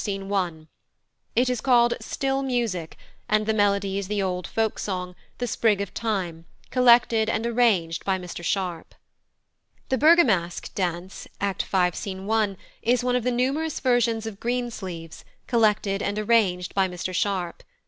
[0.03, 0.67] Scene 1;
[1.35, 2.97] it is called "Still Music,"
[3.29, 8.03] and the melody is the old folk song, "The sprig of thyme," collected and arranged
[8.03, 8.95] by Mr Sharp.
[9.89, 14.71] The Bergamask dance, Act v., Scene 1, is one of the numerous versions of "Green
[14.71, 17.61] Sleeves," collected and arranged by Mr Sharp.